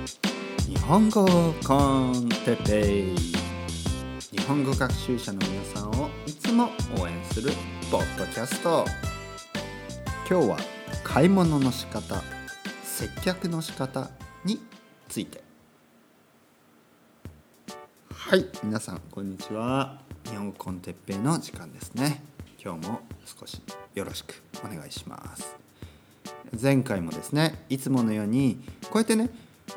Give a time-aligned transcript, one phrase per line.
[0.00, 1.26] 日本語
[1.62, 3.16] コンテペイ。
[4.30, 7.50] 日本語学習者の皆さんをいつも応援する
[7.90, 8.86] ポッドキャスト。
[10.28, 10.56] 今日は
[11.04, 12.22] 買い物の仕方
[12.82, 14.08] 接客の仕方
[14.42, 14.60] に
[15.06, 15.42] ついて。
[18.14, 20.00] はい皆さんこんにちは。
[20.24, 22.22] 日本語コンテッペイの時間ですね。
[22.58, 23.00] 今日も
[23.38, 23.60] 少し
[23.94, 25.56] よろしくお願いします。
[26.60, 29.28] 前回もですねいつものようにこうやってね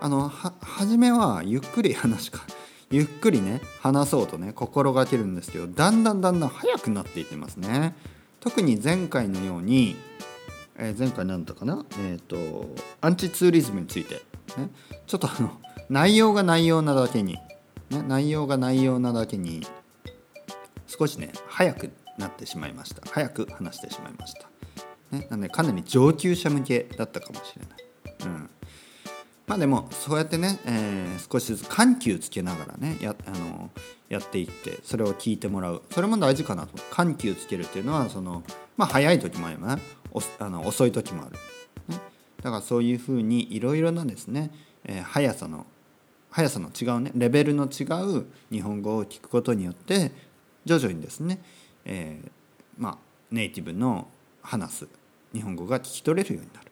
[0.01, 2.45] あのは初めはゆっくり話か
[2.91, 7.95] ゆっくりね話そうとね心がけるんですけどだんだんだんだん速くなっていってますね。
[8.39, 9.95] 特に前回のように、
[10.75, 11.85] えー、前回何だかな？
[11.99, 14.15] えっ、ー、とアンチツーリズムについて、
[14.57, 14.69] ね、
[15.07, 17.37] ちょっとあの 内容が内容なだけに、
[17.89, 19.65] ね、内容が内容なだけに
[20.87, 23.01] 少しね早くなってしまいました。
[23.09, 24.49] 早く話してしまいました。
[25.11, 27.83] ね、なのでかなり上級者向けだったかもしれない。
[28.25, 28.49] うん。
[29.45, 33.69] まあでもそうやってね、えー、少しずつ緩急つけながらねやあの
[34.09, 35.81] やっていってそれを聞いてもらう。
[35.91, 36.81] それも大事かなと。
[36.91, 38.43] 緩急つけるっていうのはその、
[38.77, 39.81] まあ、早い時もあれば、ね、
[40.39, 41.31] あの遅い時もある、
[41.87, 41.99] ね、
[42.41, 44.51] だからそういうふうにいろいろなですね、
[44.85, 45.65] えー、速さの
[46.29, 47.83] 速さの違うねレベルの違
[48.19, 50.11] う日本語を聞くことによって
[50.65, 51.41] 徐々にですね、
[51.85, 52.29] えー、
[52.77, 52.97] まあ
[53.31, 54.07] ネイティブの
[54.41, 54.87] 話す
[55.33, 56.71] 日本語が聞き取れるようになる。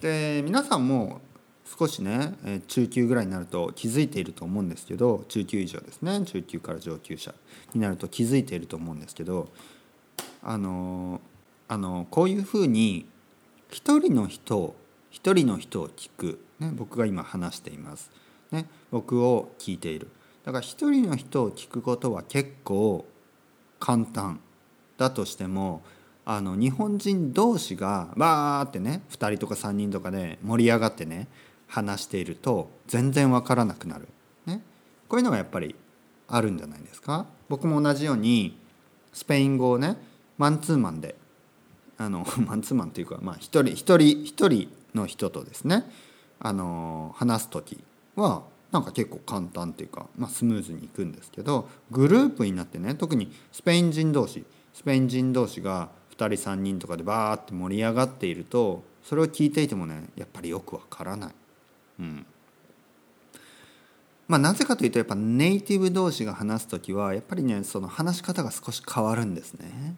[0.00, 1.20] で皆さんも
[1.64, 2.34] 少しね
[2.68, 6.24] 中級ぐらいになると気づいていると思うんですけど中級以上ですね。
[6.24, 7.34] 中級から上級者
[7.74, 9.48] になると気づいていると思うんですけど
[10.42, 11.20] あの
[11.68, 13.06] あのこういうふうに
[13.70, 14.76] 一人の人を
[15.10, 18.10] 一人の人を聞く、ね、僕が今話しています、
[18.50, 20.08] ね、僕を聞いている。
[20.44, 23.06] だから一人の人を聞くことは結構
[23.80, 24.40] 簡単。
[24.96, 25.82] だとしても
[26.24, 31.28] あの日本人同士がバーってね2人とか3人とかで盛り上がってね
[31.66, 34.08] 話していると全然わからなくなる、
[34.46, 34.62] ね、
[35.08, 35.74] こういうのがやっぱり
[36.28, 37.26] あるんじゃないですか？
[37.48, 38.58] 僕も同じように
[39.12, 39.96] スペイン語をね
[40.38, 41.14] マンツーマンで
[41.98, 45.84] あの マンツーマンというか、まあ、一人一人一人の人とですね
[46.40, 47.82] あの話す時
[48.16, 48.42] は
[48.72, 61.34] なんか結構簡単っていうか、まあ、スムーズにいくんですけどグループになってね特にスペイン人同士スペイン人同士が2人3人とかでバーって盛り上がっているとそれを聞いていてもねやっぱりよくわからない。
[61.98, 62.26] うん
[64.26, 69.96] まあ、なぜかというとやっぱネイティブ同士が話す時はやっぱりねその話し方が少し変わるんですね。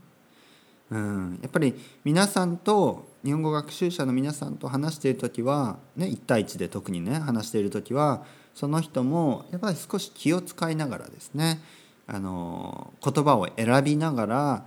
[0.90, 1.74] うん、やっぱり
[2.04, 8.24] 皆さんと日本語学習者の皆さんと話している時は、ね、1対1で特にね話している時は
[8.54, 11.60] その人もやっぱり少し気を使いながらですね
[12.06, 14.66] あの言葉を選びながら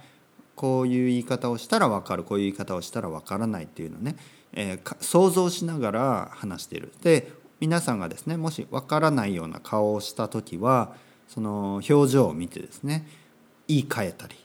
[0.55, 4.17] こういう言い方をしたら分かるこういう言い方をしたら分からないっていうのね、
[4.53, 6.91] えー、想像しながら話している。
[7.01, 10.95] で皆さんがですねもし分からないような顔をした時は
[11.27, 13.07] その表情を見てですね
[13.67, 14.35] 言い換えたり、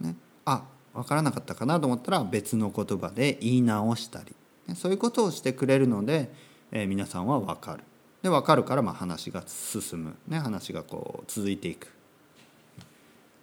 [0.00, 0.64] ね、あ
[0.94, 4.34] 分からなかったかなと思ったら別の言葉で言い直したり、
[4.66, 6.32] ね、そういうことをしてくれるので、
[6.72, 7.84] えー、皆さんは分かる。
[8.22, 11.88] で分かるからまあ話が進む、ね、話がこう続いていく。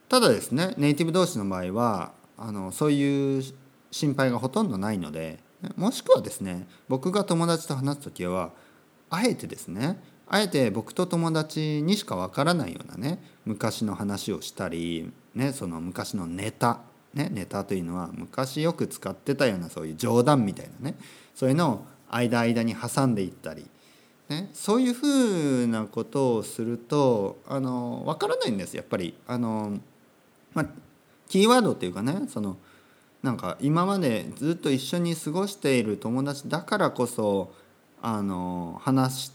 [0.07, 3.43] ただですねネイティブ同士の場合はあのそういう
[3.91, 5.39] 心配がほとんどないので
[5.75, 8.51] もしくはですね僕が友達と話す時は
[9.09, 16.81] あえてですねあえて僕と友達にしかわからないようなね昔の話をしたり、ね、その昔のネタ、
[17.13, 20.97] ね、ネタというのは昔よく使ってたようなそういう冗談みたいなね
[21.33, 23.65] そういうのを間間に挟んでいったり、
[24.29, 29.15] ね、そういうふうなことをするとあの分からないんですやっぱり。
[29.27, 29.79] あの
[30.53, 30.65] まあ
[31.29, 32.57] キーワードっていうかねその
[33.21, 37.51] なんか今までずっと一緒に過ごしている友達だからこそ
[38.01, 39.31] あの話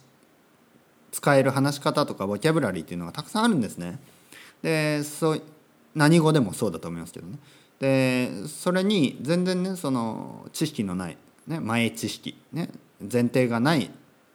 [1.12, 4.00] 使える話し方とかボキャブラリーっていうのがたくさんあるんですね。
[4.62, 5.43] でそう
[5.94, 7.39] 何語でもそうだと思いますけどね。
[7.78, 13.91] でそれに全然ねその知識のない、ね、前知識、ね、前提がない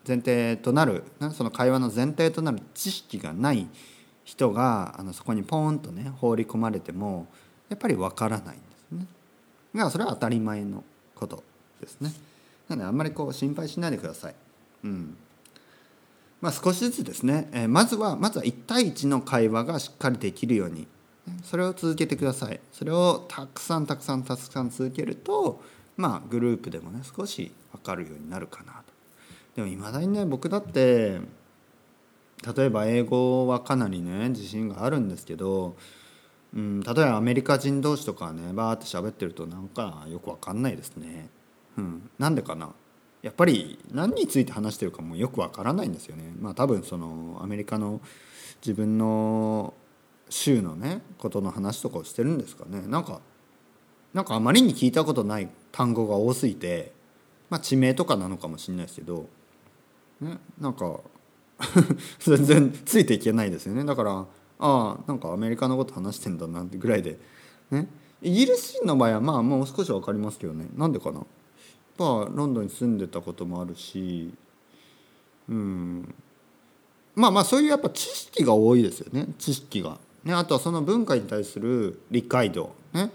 [0.07, 3.67] 前提となる、ね、その会話の前提となる知識がない
[4.23, 7.27] 人があのそこにポーンとね放り込まれても
[7.69, 8.57] やっぱりわからない。
[9.73, 10.83] だからそれは当たり前の
[11.15, 11.43] こと
[11.81, 12.11] ですね。
[12.67, 14.35] なのであんまりこう心配しないでください。
[14.83, 15.17] うん
[16.41, 20.87] まあ、少しずつですね、えー、まずはまずは1対1の会話がしっかりできるように
[21.43, 22.59] それを続けてください。
[22.71, 25.61] それをたくさんたくさんたくさん続けると
[25.97, 28.83] まあグループでもね少し分かるようになるかなと。
[29.55, 31.19] でもいまだにね僕だって
[32.55, 35.75] 例えば英語はかなりね自信があるんですけど
[36.55, 41.29] うん、例えばアメリカ人同士とかねバーって喋ってるとなんかよくわかんないですね。
[41.77, 42.71] うん、なんでかな
[43.21, 46.33] やっぱり何について話してるかもよくわからないんですよね。
[46.39, 48.01] まあ多分そのアメリカの
[48.61, 49.73] 自分の
[50.29, 53.21] 州のねことの話とかをしてるんですかねなんか
[54.13, 56.93] なんかあまりに聞いたことない単語が多すぎて、
[57.49, 59.27] まあ、地名とかなのかもしれないですけど、
[60.21, 60.99] ね、なんか
[62.19, 64.25] 全然ついていけないですよねだから
[64.59, 67.17] ああなんかアメリカのこと話してんだなってぐらいで、
[67.71, 67.87] ね、
[68.21, 70.67] イギリス人の場合はまあもう少し分かりますけどね。
[70.75, 71.21] なんでかな？
[71.97, 74.33] まあロンドンに住んでたこともあるし。
[75.47, 76.13] うん。
[77.15, 79.27] まあまあそういうやっぱ知識が多いですよね。
[79.37, 79.97] 知識が。
[80.23, 82.75] ね、あとはその文化に対する理解度。
[82.93, 83.11] ね？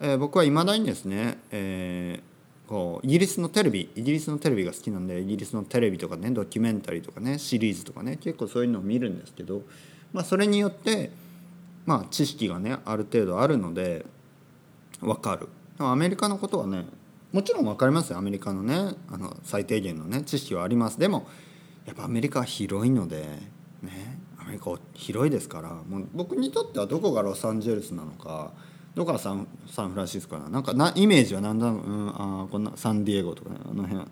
[0.00, 3.90] えー、僕はいまだにですね、えー、こうイギリスのテレビ。
[3.94, 9.62] イギリスのテレビが好きなんでイギリスのテレビとかねドキュメンタリーとかねシリーズとかね結構そういうのを見るんですけど、
[10.12, 11.10] まあ、それによって
[11.86, 14.04] まあ知識がねある程度あるので
[15.00, 15.48] 分かる。
[15.78, 16.84] アメリカのことはね
[17.32, 18.18] もちろん分かりますよ。
[18.18, 20.98] アメリカのねあの最低限のね知識はあります。
[20.98, 21.26] でも
[21.86, 23.24] やっぱアメリカは広いので
[23.82, 28.52] ねアメリカ広いですからもう僕にとってはどこがロサンゼルスなのか
[28.94, 34.08] どこがサンサンフランシスコななんかなイメージは何だろう、うん、あこんなサンディエゴとかねあの辺、うん、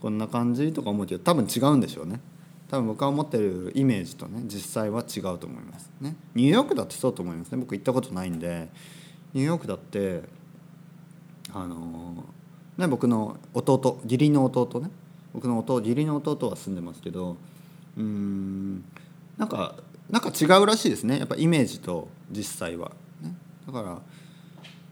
[0.00, 2.20] こんな感じとか思うけど多分違うんでしょうね。
[2.68, 6.16] 多分僕が思ってるイメージとね実際は違うと思いますね。
[6.34, 7.58] ニューヨークだってそうと思いますね。
[7.58, 8.68] 僕行ったことないんで。
[9.32, 10.22] ニューヨークだって
[11.52, 12.24] あの
[12.78, 14.90] ね僕の弟義理の弟ね。
[15.32, 17.36] 僕の弟義理の弟は住んでますけど
[17.96, 18.84] うん
[19.36, 19.74] なんか
[20.08, 21.18] なんか違うらしいですね。
[21.18, 22.92] やっぱイメージと実際は。
[23.20, 23.34] ね。
[23.66, 23.98] だから、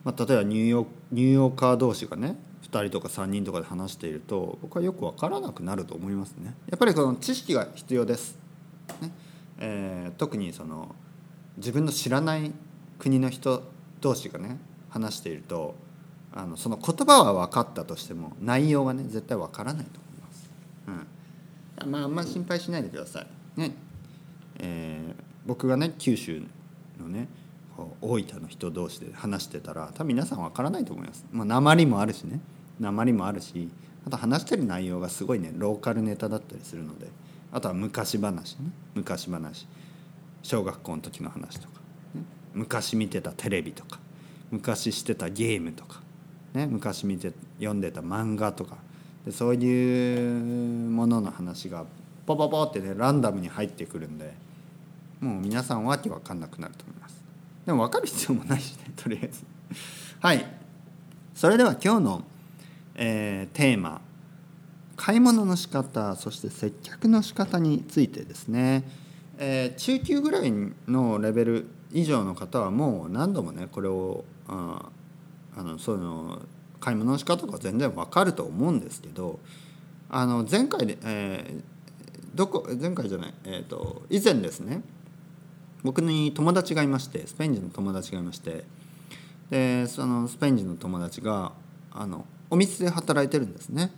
[0.04, 2.36] まあ、例えばニューヨーニューヨーカー同士がね
[2.72, 6.54] 2人とか3人とかで話していると僕はよく分からなくなると思いますね。
[6.70, 8.38] やっぱりこの知識が必要です。
[9.02, 9.12] ね
[9.58, 10.94] えー、特にその
[11.58, 12.50] 自分の知らない
[12.98, 13.62] 国の人
[14.00, 14.58] 同士がね
[14.88, 15.74] 話していると
[16.32, 20.50] あのその言葉は分かったとしても内容がね絶対分からないと思います。
[21.84, 23.22] うん、まああんま心配しないでくださ
[23.56, 23.60] い。
[23.60, 23.74] ね
[24.58, 26.42] えー、僕がね九州
[26.98, 27.28] のね
[28.00, 31.26] 大分の人同士で話してたら多分皆さん分からないと思います。
[31.30, 32.40] まあ、鉛もあるしね
[32.82, 33.68] 鉛もあるし
[34.06, 37.06] あと話してる内容がすごいねローカルネタだったりするので
[37.52, 39.66] あとは昔話ね昔話。
[40.42, 41.74] 小学校の時の話とか、
[42.14, 44.00] ね、昔見てたテレビとか
[44.50, 46.00] 昔してたゲームとか、
[46.52, 48.76] ね、昔見て読んでた漫画とか。
[49.24, 51.84] でそういうものの話が
[52.26, 54.34] ポポポってねランダムに入ってくるんで
[55.20, 57.22] もう皆さんわけわかんなくなると思います。
[57.64, 59.44] でも分かる必要もないしねとりあえず。
[60.20, 60.44] はい。
[61.34, 62.24] それでは今日の、
[62.94, 64.00] えー、テーマ
[64.96, 68.84] 買い物の仕方そして接客の仕方についてですね、
[69.38, 70.52] えー、中級ぐらい
[70.86, 74.90] のレベル以上の方はもう何度もねこれをあ
[75.56, 76.42] あのそういうの
[76.80, 79.40] 買い物の仕方とか全然わかると思うんですけど
[80.08, 81.62] あの前回で、えー、
[82.34, 84.82] どこ前回じゃない、えーと以前ですね
[85.82, 88.64] 僕に友達がいましてスペイン人の友達がいまして
[89.50, 91.52] でそのスペイン人の友達が
[91.90, 93.90] あのお店で働いてるんですね、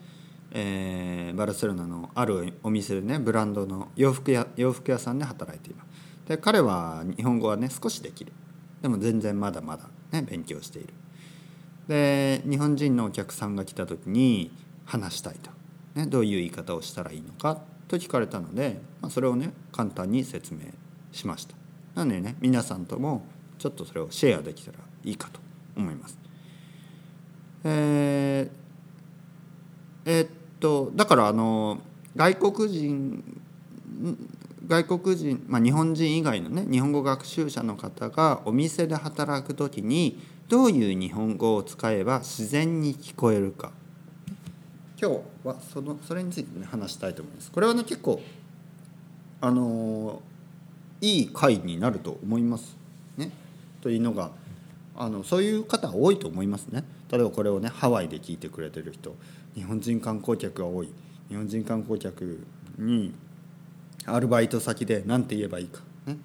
[0.53, 5.89] えー、バルセロナのあるお店でねブランドの洋服屋洋服屋さんで働いています。
[6.29, 8.33] で彼は日本語はね少しできる。
[8.81, 10.95] でも全然まだまだね勉強している。
[11.89, 14.53] で日本人のお客さんが来た時に
[14.85, 15.51] 話したいと、
[15.97, 20.61] ね、どういう言い方をしたらいいのかと聞かれたので、まあ、それをね簡単に説明
[21.11, 21.57] しました。
[21.97, 23.27] なのでね皆さんとも
[23.59, 25.41] ちょっとそれをシェアできたらいいかと
[25.77, 26.24] 思います。
[27.65, 30.29] えー、えー、っ
[30.61, 31.81] とだからあの
[32.15, 33.43] 外国人
[34.67, 43.73] 外国人、まあ、日本人以外のね日本語学習者の方がお店で働く時にどういう日本語を使えば自然に聞こえるか
[45.01, 47.51] 今日はそのそれについてね話したいと思います。
[47.51, 48.21] これはね結構
[49.41, 50.23] あの
[51.01, 52.77] いい回になると思います。
[53.19, 53.31] ね、
[53.83, 54.31] というのが
[54.97, 56.85] あのそういう方多いと思いますね。
[57.15, 59.15] 例えばこれをねハワイで聞いてくれてる人
[59.55, 60.89] 日本人観光客が多い。
[61.29, 62.45] 日本人観光客
[62.77, 63.15] に
[64.05, 66.19] アルバイト先で何て言えばいいか、ね、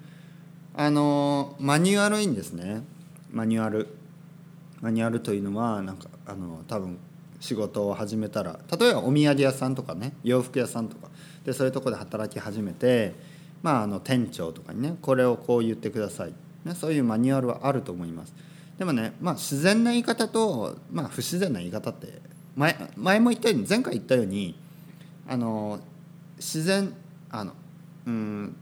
[0.74, 2.82] あのマニュアルいいんですね。
[3.30, 3.86] マニュアル。
[4.80, 6.98] マニュアルというのはなんかあの多分
[7.38, 11.08] 仕事を始めたら例えばお土産屋さんとかね洋服屋さんとか。
[11.44, 13.14] でそういうとこで働き始めて
[13.62, 16.32] まあ、あの店長とかにねこれをこう言ってください、
[16.64, 18.34] ね、そういうマニュアルはあると思います。
[18.80, 22.22] でもね、まあ、自然な言い方と、まあ、不自然な言い方って
[22.56, 24.58] 前前も言ったように前回言ったように
[25.28, 25.80] あの
[26.38, 26.94] 自然
[27.30, 27.52] あの
[28.06, 28.56] うん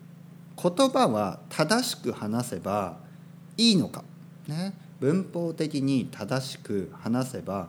[0.60, 2.96] 言葉は正しく話せば
[3.56, 4.02] いいのか、
[4.48, 7.68] ね、文法的に正しく話せば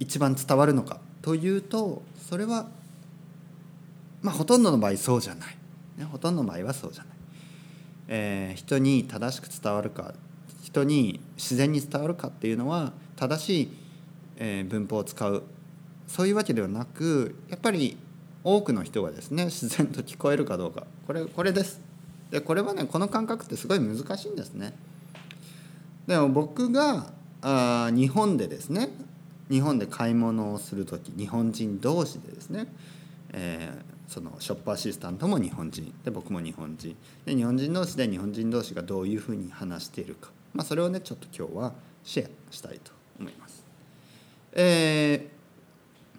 [0.00, 0.98] 一番伝わるのか。
[1.20, 2.68] というとそれは
[4.22, 5.56] まあほとんどの場合そうじゃない、
[5.98, 7.12] ね、ほとんどの場合はそうじゃない、
[8.08, 10.14] えー、人に正しく伝わるか
[10.74, 13.68] 人に自然に伝わるかっていうのは正しい、
[14.38, 15.44] えー、文法を使う。
[16.08, 17.96] そういうわけではなくやっぱり
[18.42, 20.84] 多くの人がですね自然と聞こえるかどうか。
[21.06, 21.80] これこれです。
[22.30, 24.74] でこれはねこの感覚ってすごい難しいんですね。
[26.08, 28.90] でも僕があ日本でですね
[29.48, 32.66] 日本で買い物をする時日本人同士でですね、
[33.32, 36.96] えー、そのショップアシスタントも日本人で僕も日本人。
[37.24, 41.72] で日本人同士で日本人同士がどういうふうに話しているか、まあ、それをねちょっと今日は
[42.04, 43.64] シェアしたいと思います。
[44.52, 45.34] えー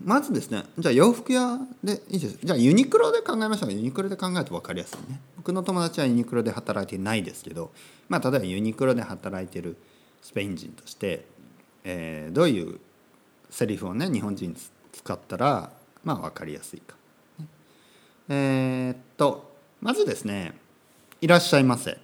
[0.03, 2.37] まずですねじゃあ洋服屋でいいです。
[2.43, 3.71] じゃあユニクロで考えましょう。
[3.71, 5.21] ユニクロで考えると分かりやすいね。
[5.37, 7.71] 僕の友達はユニクロで働いてないですけど
[8.09, 9.77] まあ例えばユニクロで働いてる
[10.21, 11.25] スペイン人として、
[11.83, 12.79] えー、どういう
[13.49, 14.55] セリフをね日本人
[14.91, 15.71] 使ったら
[16.03, 16.95] まあ分かりやすいか。
[18.27, 20.53] えー、っとまずですね
[21.21, 21.97] 「いらっしゃいませ」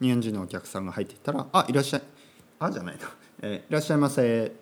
[0.00, 2.02] 日本人のお客さんが入っていったら「あいらっしゃい」
[2.60, 3.02] あじゃないの、
[3.42, 4.52] えー「いらっしゃいませ」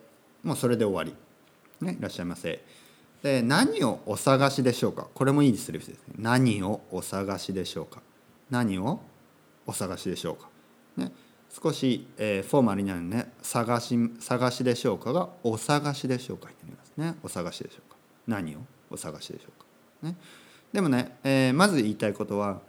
[0.43, 1.15] もうそれで終わり。
[1.85, 2.63] ね、いらっしゃいませ。
[3.21, 5.07] で何をお探しでしょうか？
[5.13, 6.15] これもいいセリフですね。
[6.17, 8.01] 何をお探しでしょうか？
[8.49, 8.99] 何を
[9.65, 10.49] お探しでしょうか、
[10.95, 11.11] ね、
[11.49, 13.33] 少し、えー、フォーマルになるね。
[13.41, 17.15] 探し探しでしょうかがお探しでしょうかになりますね。
[17.21, 17.97] お探しでしょうか。
[18.27, 20.15] 何をお探しでしょうか、ね、
[20.71, 22.61] でもね、えー、まず言いたいことは、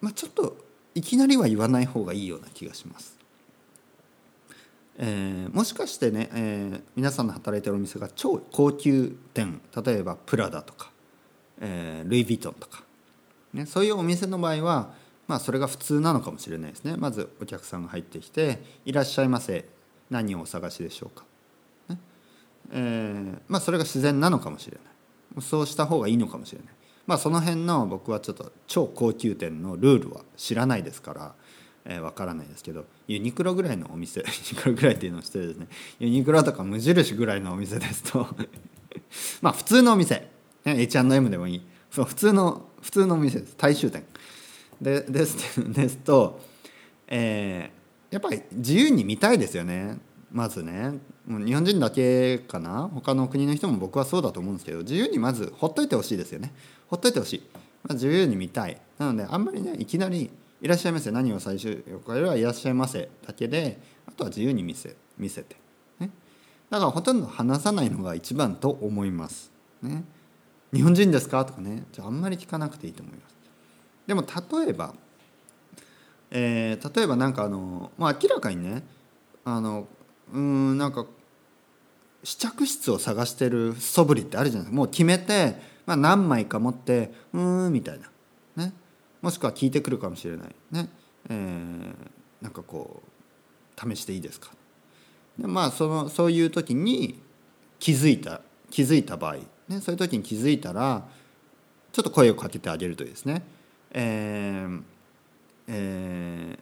[0.00, 0.56] まあ、ちょっと
[0.94, 3.18] いきなりは言わない方がいいような気がします。
[4.98, 10.90] えー、もしかしてね、えー、皆さんの働いてるお店が超高級店例えばプラダとか、
[11.60, 12.84] えー、ルイ・ヴィトンとか、
[13.54, 14.92] ね、そういうお店の場合は
[15.26, 16.96] まあそれが普通なのかもしれないですね。
[16.96, 19.64] まずお客さんが入ってきて「いらっしゃいませ
[20.10, 21.24] 何をお探しでしょうか」
[21.88, 21.98] ね
[22.72, 24.90] えー、まあそれが自然なのかもしれな
[25.40, 25.42] い。
[25.42, 26.74] そうした方がいいのかもしれない。
[27.06, 31.34] まあその辺の僕はちょっと超高級店のルールは知らないですから
[31.84, 35.68] えー、分からないですけどユニクロぐらいのお店 ユニクロぐらいっていうのをしてですね。
[35.98, 38.26] ユニクロとか無印ぐらいのお店ですと
[39.42, 40.28] まあ普通のお店、
[40.64, 41.62] ね、H&M でもいい。
[41.90, 43.54] そう普通の普通のお店です。
[43.56, 44.04] 大衆店。
[44.80, 46.40] でですですと、
[47.06, 49.98] えー、やっぱり自由に見たいですよね。
[50.30, 50.98] まずね。
[51.28, 52.90] 日本人だけかな？
[52.92, 56.52] 他の国の人も僕はそうだと思うんですけど自由にまずほっといてほしいですよね。
[56.92, 57.42] ほっといてほしい、
[57.84, 58.78] まあ、自由に見たい。
[58.98, 60.30] なのであんまりねいきなり
[60.60, 65.56] 「いらっしゃいませ何を最終横よはいらっしゃいませだけであとは自由に見せ見せて、
[65.98, 66.10] ね、
[66.68, 69.50] だからほとんど話さないのが一番と思います。
[69.80, 70.04] ね、
[70.70, 71.46] 日本人ですか？
[71.46, 71.84] とかね。
[71.92, 73.36] じゃああんまり聞かなくていいと思います。
[74.06, 74.94] でも例えば、
[76.30, 78.84] えー、例えばなんかあの、まあ、明らかにね
[79.46, 79.88] あの
[80.30, 81.06] うんなんか
[82.24, 84.76] 試着室を探してる素振りってあるじゃないですか。
[84.76, 88.64] もう決めて、まあ、何枚か持ってうんみたいな。
[88.64, 88.72] ね。
[89.20, 90.54] もしくは聞いてくるかもしれない。
[90.70, 90.88] ね、
[91.28, 91.94] えー、
[92.40, 93.02] なんかこ
[93.76, 94.50] う試していいですか。
[95.38, 97.20] でまあそのそういう時に
[97.78, 99.36] 気づいた気づいた場合、
[99.68, 101.08] ね、そういう時に気づいたら
[101.90, 103.42] ちょっと声をかけてあげるといいですね、
[103.92, 104.82] えー
[105.68, 106.58] え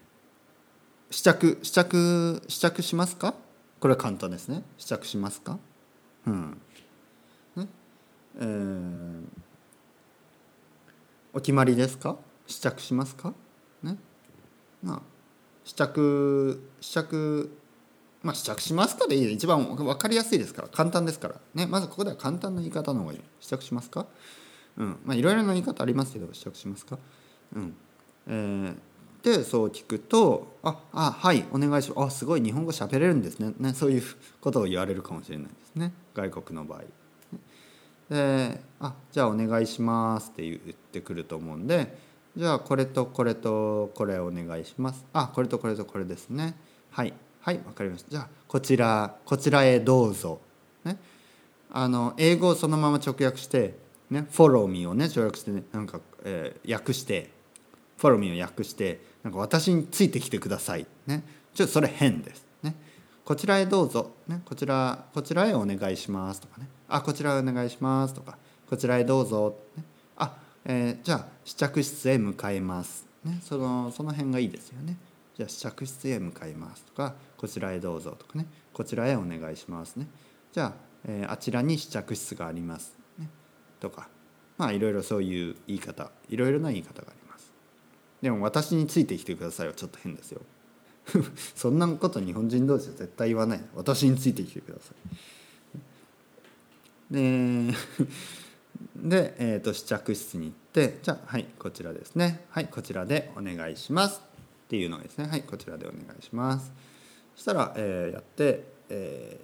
[1.11, 3.35] ー、試着試着試着しますか？
[3.81, 4.63] これは簡単ですね。
[4.79, 5.59] 試着しますか？
[6.27, 6.61] うん。
[7.57, 7.67] ね？
[8.39, 9.23] えー、
[11.33, 12.17] お決まりですか？
[12.47, 13.33] 試着しますか？
[13.83, 13.97] ね？
[14.83, 15.03] まあ
[15.65, 17.57] 試着試着
[18.23, 20.69] まあ試着しますかでいい一番分かりやすいですから。
[20.69, 21.37] 簡単ですから。
[21.55, 21.67] ね？
[21.67, 23.21] まずここでは簡単な言い方の方がいい。
[23.41, 24.07] 試着しますか？
[24.77, 24.99] うん。
[25.07, 26.99] まあいろいろな言い方ありますけど試着しますか？
[27.57, 27.75] うん。
[28.27, 28.77] えー、
[29.23, 33.53] でそう聞くと「ああはいお願いします」あすごい日本語喋れるんですね。
[33.59, 34.03] ねそういう
[34.41, 35.93] ことを言われるかもしれないですね。
[36.15, 36.83] 外国の場合。
[38.09, 41.97] で「あじゃあお願いします」って言ってくると思うんで
[42.37, 45.05] じゃあこれとこれとこれお願いします。
[45.13, 46.57] あこれとこれとこれですね。
[46.91, 48.11] はいはいわかりました。
[48.11, 50.41] じゃあこちらこちらへどうぞ。
[50.85, 50.99] ね。
[51.71, 53.75] あの英語をそのまま直訳して
[54.11, 57.31] ね follow me をね直訳してねなんか、えー、訳して
[57.99, 60.87] follow me を訳してなんか私についてきてください。
[61.07, 61.23] ね。
[61.55, 62.47] ちょっとそれ変です。
[62.63, 62.75] ね。
[63.25, 64.13] こちらへどうぞ。
[64.27, 64.43] ね。
[64.45, 66.69] こちらこちらへお願いしますとかね。
[66.89, 68.39] あこちらへお願いしますとか。
[68.69, 69.85] こちらへどうぞ、ね、
[70.17, 74.97] あえー、じゃあ試着室へ向かいます、ね、そのその辺がいいですよね。
[75.37, 77.15] じゃあ試着室へ向かいますとか。
[77.37, 78.47] こちらへどうぞとかね。
[78.73, 80.07] こちらへお願いしますね。
[80.53, 80.73] じゃあ、
[81.05, 83.29] えー、あちらに試着室があります、ね、
[83.81, 84.09] とか。
[84.59, 86.11] まあいろいろそういう言い方。
[86.29, 87.20] いろいろな言い方があります。
[88.23, 90.41] でも私についてきてくださいはちょっと変ですよ。
[91.57, 93.65] そんなこと日本人同士は絶対言わない。
[93.75, 94.93] 私についてきてくださ
[97.11, 97.15] い。
[97.15, 97.75] で
[98.97, 102.45] で、えーと、試着室に行ってじゃあはいこちらですね。
[102.51, 104.21] はいこちらでお願いします
[104.65, 105.27] っていうのがですね。
[105.27, 106.73] はいこちらでお願いします。
[107.37, 109.41] そしたら、えー、やって、え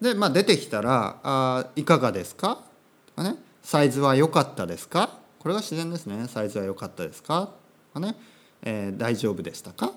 [0.00, 2.64] ー、でまあ出てきたら「あいかがですか?」
[3.14, 7.50] とかね「サイズは良かったですか?」これが自然ですね「サイズは良かったですか?」
[7.94, 8.16] とかね、
[8.62, 9.92] えー「大丈夫でしたか?」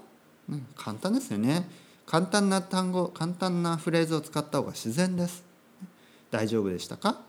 [0.75, 1.69] 簡単ですよね。
[2.05, 5.43] 簡単な単語簡単なフレーズを使った方が自然です。
[6.29, 7.21] 大丈夫でしたか、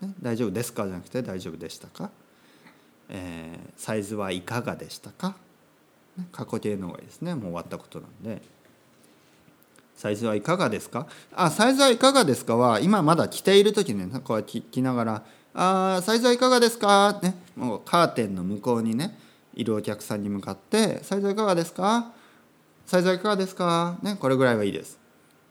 [0.00, 0.84] ね、大丈夫ですか？
[0.86, 2.10] じゃなくて大丈夫でしたか、
[3.08, 5.36] えー、サイズはいかがでしたか、
[6.16, 7.34] ね、過去形の方がいいですね。
[7.34, 8.42] もう終わったことなんで。
[9.96, 11.08] サイズはいかがですか？
[11.34, 15.24] あサイズはいかがですかは今まだ着ている時にねこうやって着ながら
[15.58, 19.18] 「あサイズはいかがですか?」ねもうカーテンの向こうにね
[19.54, 22.12] いるお客さんに向かって「サイズはいかがですか?」
[22.86, 23.96] サイズはいかがですか？
[24.02, 24.96] ね、これぐらいはいいです。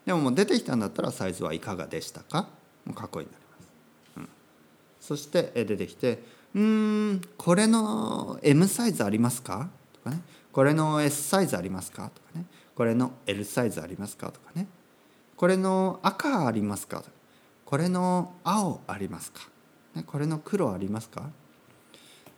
[0.06, 2.48] でももう出てきたんだったらサイズはいかがでしたか？
[2.86, 3.68] もう過去になります。
[4.18, 4.30] うん、
[5.02, 6.24] そして出てきて
[6.56, 10.22] 「うんこれの M サイズありますか?」とかね
[10.54, 12.46] 「これの S サイズありますか?」とかね
[12.76, 14.68] 「これの L サイズありますか?」とかね
[15.36, 17.10] 「これの赤ありますか?」とか
[17.66, 19.42] 「これの青ありますか?」
[19.96, 21.30] ね「これの黒ありますか?」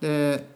[0.00, 0.48] で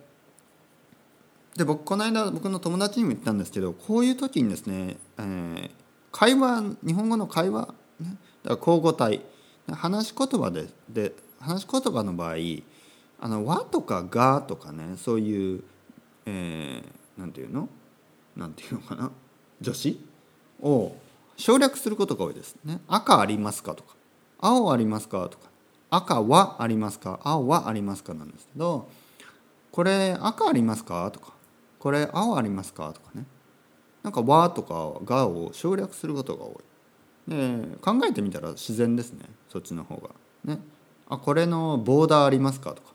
[1.56, 5.70] で僕この間僕の友達にも言ったんですけどこういう時にですね、えー、
[6.10, 9.22] 会話日本語の会話、ね、だから交互体
[9.70, 12.36] 話し言葉でで話し言葉の場合
[13.20, 15.62] あの和とかがとかねそういう、
[16.26, 17.68] えー、なんていうの？
[18.34, 19.10] なんていうのかな？
[19.62, 20.00] 助詞？
[20.62, 20.96] を
[21.36, 22.56] 省略することが多いです。
[22.64, 22.80] ね。
[22.88, 23.74] 赤ありますか？
[23.74, 23.94] とか
[24.40, 25.28] 青ありますか？
[25.28, 25.50] とか
[25.94, 27.20] 赤はありますか？
[27.22, 28.88] 青はありますかなんですけど
[29.70, 31.10] これ赤ありますか？
[31.12, 31.34] とか
[31.78, 33.26] これ青ありますか?」とかね。
[34.02, 36.54] なんか「和」とか「が」を省略することが多い。
[37.28, 39.26] で考えてみたら自然ですね。
[39.48, 40.10] そっちの方が。
[40.44, 40.60] ね。
[41.08, 42.70] あこれのボーダーありますか？
[42.72, 42.94] とか。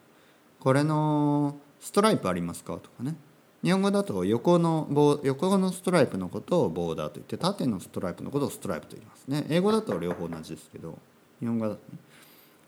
[0.60, 2.74] これのストライプありますか？
[2.74, 3.16] とかね。
[3.64, 9.46] 日本語だと横の棒横のストライプのことをボーダーと言って縦のストライプのことをストライプと言いますね。
[9.50, 10.98] 英語だと両方同じですけど
[11.40, 12.00] 日本語だとね。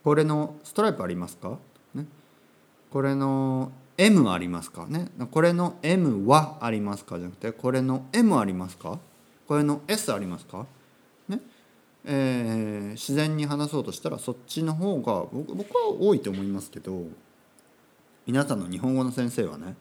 [0.10, 1.60] これのストライプありますか、
[1.94, 2.08] ね、
[2.90, 4.88] これの M ありますか？
[4.88, 5.08] ね。
[5.30, 8.98] これの M はありますかじゃなくてこれの M ありますか？
[9.48, 10.66] これの S ありますか？
[11.28, 11.40] ね。
[12.06, 17.04] えー、自然に話そうとしたらそっちの方が僕僕は多いと思いますけど
[18.26, 19.76] 皆さんの日本語の先生はね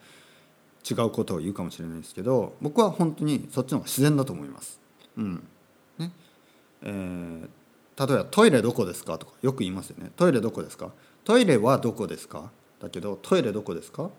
[0.85, 4.79] 違うことを言うかもしれないですけど僕は本当にそっちの方が自然だと思います。
[5.17, 5.43] うん。
[5.97, 6.13] ね。
[6.83, 7.49] えー、
[7.99, 10.91] 例えば「トイレどこですか?」とかよく言いますよね「トイレどこですか?」
[11.25, 14.11] 「トイレはどこですか?」だけどトイレどこですか、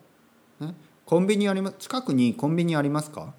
[0.60, 1.76] ね、コンビニあります？
[1.80, 3.34] 近くにコンビニありますか？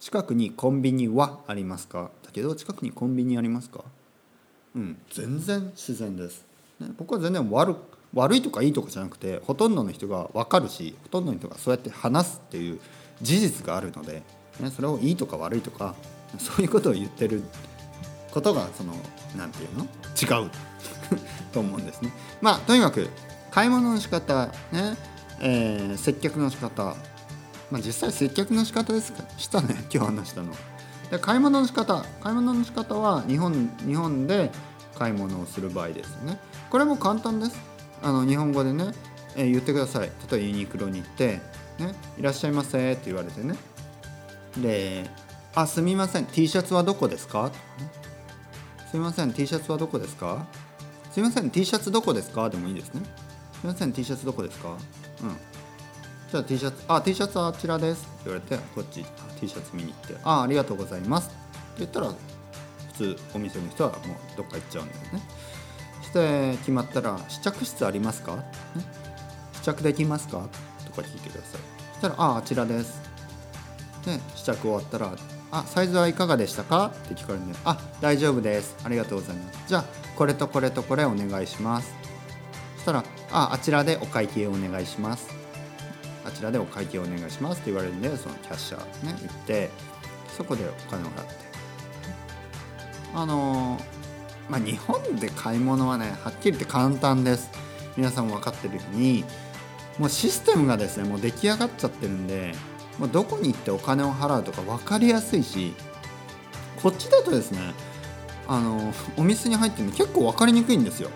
[0.00, 2.10] 近くにコンビニはありますか？
[2.22, 3.84] だけど近くにコンビニありますか？
[4.74, 6.44] うん全然自然です、
[6.80, 7.76] ね、僕は全然悪
[8.12, 12.80] 悪いとかいいとかじゃなくてほとんどの人が分かるしほとんどの人がそうやって話すっていう
[13.22, 14.22] 事実があるので、
[14.60, 15.94] ね、それをいいとか悪いとか
[16.38, 17.42] そういうことを言ってる
[18.34, 18.92] ことがその
[19.36, 20.42] 何て言うの？
[20.42, 20.50] 違う。
[21.52, 22.12] と思うんですね。
[22.42, 23.08] まあとにかく
[23.52, 24.96] 買い物の仕方ね、
[25.40, 26.96] えー、接客の仕方。
[27.70, 29.22] まあ実際接客の仕方ですか？
[29.38, 30.52] したね 今日話したの。
[31.10, 32.04] で買い物の仕方。
[32.22, 34.50] 買い物の仕方は日本日本で
[34.98, 36.38] 買い物をする場合ですね。
[36.70, 37.52] これも簡単です。
[38.02, 38.92] あの日本語でね、
[39.36, 40.02] えー、言ってください。
[40.02, 41.40] 例えばユニクロに行って
[41.78, 43.54] ね「いらっしゃいませ」って言われてね。
[44.56, 45.08] で
[45.54, 46.26] 「あすみません。
[46.26, 47.50] T シャツはどこですか?」
[48.94, 50.46] すみません T シャツはどこですか？
[51.10, 52.48] すみません T シャツどこですか？
[52.48, 53.02] でもいいですね。
[53.54, 54.68] すみません T シャツどこですか？
[54.68, 54.76] うん。
[56.30, 58.04] じゃあ T シャツあ T シャツはあちらです。
[58.04, 59.04] って言われてこっち
[59.40, 61.26] T シャツ見に行ってあありがとうございます。
[61.26, 61.36] って
[61.78, 63.98] 言ったら普通お店の人はもう
[64.36, 65.22] どっか行っちゃうんだよね。
[66.04, 68.44] して決まったら試着室ありますか、ね、
[69.54, 70.48] 試着できますか？
[70.86, 71.60] とか聞いてください。
[71.94, 73.02] そしたらあああちらです。
[74.06, 75.16] で試着終わったら
[75.56, 76.86] あサイズはいかがでしたか？
[76.86, 78.76] って聞かれるんであ大丈夫です。
[78.82, 79.84] ありがとうございますじゃあ
[80.16, 81.94] これとこれとこれお願いします。
[82.76, 85.28] そしたら「ああちらでお会計をお願いします」
[86.26, 89.70] 「あちらでお会計お願いします」って言われるんでそのキャッシャーね行って
[90.36, 91.34] そこでお金を払って。
[93.14, 93.80] あの
[94.50, 97.48] まあ日本で買い物はねはっきり言って簡単です。
[97.96, 99.24] 皆さんも分かってるように
[100.00, 102.56] もうシステムがですねもう出来上がっちゃってるんで
[102.98, 105.74] もうどこに行ってお金を払うとか分かりやすいし
[106.82, 107.74] こっちだとですね
[108.46, 111.10] あのお店に入ってるの結構分かりにくいんですよ。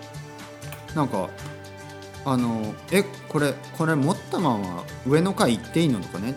[0.95, 1.29] なんか
[2.25, 6.35] あのえこれこれ持ったまま上の階行っていいのとかね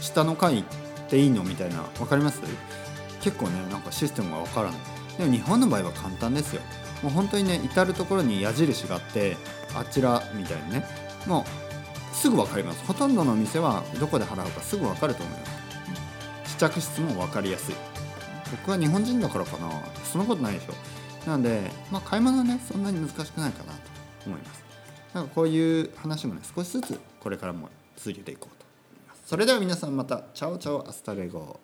[0.00, 0.64] 下の階行っ
[1.08, 2.40] ていいのみたいな分かります？
[3.22, 4.80] 結構ねなんかシステムが分からない。
[5.18, 6.62] でも日本の場合は簡単ですよ。
[7.02, 9.36] もう本当にね至る所に矢印があって
[9.74, 10.84] あちらみたいにね。
[11.26, 11.44] もう
[12.16, 12.84] すぐ分かります。
[12.86, 15.46] ほとんどの店はどこで払うかすぐ分かると思いま
[16.44, 16.52] す。
[16.52, 17.74] 試着室も分かりやすい。
[18.50, 19.70] 僕は日本人だからかな。
[20.02, 21.28] そんなことないでしょ。
[21.28, 23.80] なので、まあ、買い物はねそんなに難しくないかなと
[24.26, 24.64] 思います。
[25.12, 29.22] なんかこういう話もね少しずつこれからも続けていこうと思います。
[29.26, 30.24] それでは皆さんまた。
[30.32, 31.60] Chao chao hasta luego。